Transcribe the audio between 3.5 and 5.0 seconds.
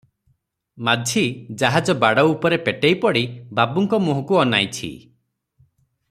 ବାବୁଙ୍କ ମୁହଁକୁ ଅନାଇଛି।